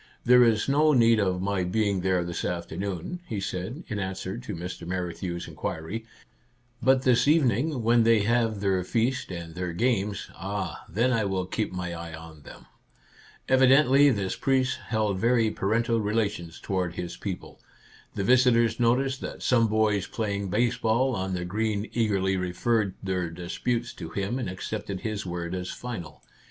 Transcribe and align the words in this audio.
"There 0.25 0.43
is 0.43 0.67
no 0.67 0.93
need 0.93 1.19
of 1.19 1.43
my 1.43 1.63
being 1.63 2.01
there 2.01 2.23
this 2.23 2.43
afternoon," 2.43 3.19
he 3.27 3.39
said, 3.39 3.83
in 3.87 3.99
answer 3.99 4.35
to 4.39 4.55
Mr. 4.55 4.87
Men 4.87 5.13
knew' 5.21 5.35
s 5.35 5.47
inquiry;" 5.47 6.07
but 6.81 7.03
this 7.03 7.27
evening, 7.27 7.83
when 7.83 8.01
they 8.01 8.21
have 8.21 8.61
their 8.61 8.83
feast 8.83 9.29
and 9.31 9.53
their 9.53 9.73
games,— 9.73 10.27
ah, 10.35 10.85
then 10.89 11.13
I 11.13 11.25
will 11.25 11.45
keep 11.45 11.71
my 11.71 11.93
eye 11.93 12.15
on 12.15 12.41
them!" 12.41 12.65
Evidently 13.47 14.09
this 14.09 14.35
priest 14.35 14.79
held 14.87 15.19
very 15.19 15.51
parental 15.51 16.01
relations 16.01 16.59
toward 16.59 16.95
his 16.95 17.15
people. 17.15 17.59
The 18.15 18.23
visitors 18.23 18.79
noticed 18.79 19.21
that 19.21 19.43
some 19.43 19.67
boys 19.67 20.07
playing 20.07 20.49
baseball 20.49 21.15
on 21.15 21.35
the 21.35 21.45
green 21.45 21.87
eagerly 21.93 22.37
referred 22.37 22.95
their 23.03 23.29
disputes 23.29 23.93
to 24.01 24.09
him 24.09 24.39
and 24.39 24.49
accepted 24.49 25.01
his 25.01 25.27
word 25.27 25.53
as 25.53 25.69
final. 25.69 26.23